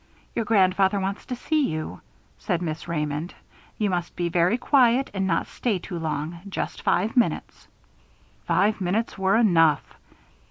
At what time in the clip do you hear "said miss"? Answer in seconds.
2.39-2.87